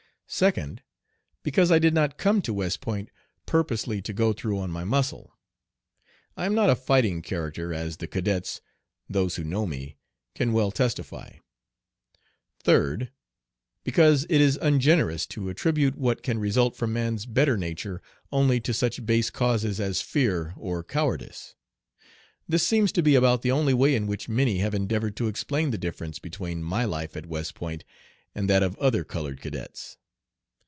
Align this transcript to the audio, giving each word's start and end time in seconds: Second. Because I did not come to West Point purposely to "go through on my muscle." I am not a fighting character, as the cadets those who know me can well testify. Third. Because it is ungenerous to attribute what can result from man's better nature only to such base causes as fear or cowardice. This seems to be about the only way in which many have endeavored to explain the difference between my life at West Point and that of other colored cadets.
Second. 0.33 0.81
Because 1.43 1.73
I 1.73 1.77
did 1.77 1.93
not 1.93 2.17
come 2.17 2.41
to 2.43 2.53
West 2.53 2.79
Point 2.79 3.09
purposely 3.45 4.01
to 4.03 4.13
"go 4.13 4.31
through 4.31 4.59
on 4.59 4.71
my 4.71 4.85
muscle." 4.85 5.37
I 6.37 6.45
am 6.45 6.55
not 6.55 6.69
a 6.69 6.75
fighting 6.77 7.21
character, 7.21 7.73
as 7.73 7.97
the 7.97 8.07
cadets 8.07 8.61
those 9.09 9.35
who 9.35 9.43
know 9.43 9.65
me 9.67 9.97
can 10.33 10.53
well 10.53 10.71
testify. 10.71 11.31
Third. 12.63 13.11
Because 13.83 14.25
it 14.29 14.39
is 14.39 14.57
ungenerous 14.61 15.25
to 15.25 15.49
attribute 15.49 15.97
what 15.97 16.23
can 16.23 16.39
result 16.39 16.77
from 16.77 16.93
man's 16.93 17.25
better 17.25 17.57
nature 17.57 18.01
only 18.31 18.61
to 18.61 18.73
such 18.73 19.05
base 19.05 19.29
causes 19.31 19.81
as 19.81 19.99
fear 19.99 20.53
or 20.55 20.81
cowardice. 20.81 21.55
This 22.47 22.65
seems 22.65 22.93
to 22.93 23.03
be 23.03 23.15
about 23.15 23.41
the 23.41 23.51
only 23.51 23.73
way 23.73 23.95
in 23.95 24.07
which 24.07 24.29
many 24.29 24.59
have 24.59 24.73
endeavored 24.73 25.17
to 25.17 25.27
explain 25.27 25.71
the 25.71 25.77
difference 25.77 26.19
between 26.19 26.63
my 26.63 26.85
life 26.85 27.17
at 27.17 27.25
West 27.25 27.53
Point 27.53 27.83
and 28.33 28.49
that 28.49 28.63
of 28.63 28.77
other 28.77 29.03
colored 29.03 29.41
cadets. 29.41 29.97